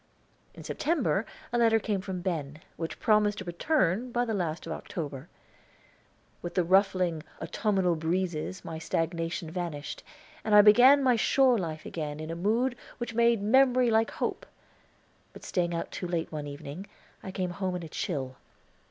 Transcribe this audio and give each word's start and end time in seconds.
In 0.55 0.63
September 0.63 1.27
a 1.53 1.59
letter 1.59 1.77
came 1.77 2.01
from 2.01 2.21
Ben, 2.23 2.57
which 2.75 2.99
promised 2.99 3.39
a 3.39 3.43
return 3.45 4.11
by 4.11 4.25
the 4.25 4.33
last 4.33 4.65
of 4.65 4.71
October. 4.71 5.29
With 6.41 6.55
the 6.55 6.63
ruffling 6.63 7.21
autumnal 7.39 7.95
breezes 7.95 8.65
my 8.65 8.79
stagnation 8.79 9.51
vanished, 9.51 10.01
and 10.43 10.55
I 10.55 10.63
began 10.63 11.03
my 11.03 11.17
shore 11.17 11.59
life 11.59 11.85
again 11.85 12.19
in 12.19 12.31
a 12.31 12.35
mood 12.35 12.75
which 12.97 13.13
made 13.13 13.43
memory 13.43 13.91
like 13.91 14.09
hope; 14.09 14.47
but 15.33 15.43
staying 15.43 15.75
out 15.75 15.91
too 15.91 16.07
late 16.07 16.31
one 16.31 16.47
evening, 16.47 16.87
I 17.21 17.29
came 17.29 17.51
home 17.51 17.75
in 17.75 17.83
a 17.83 17.87
chill. 17.89 18.37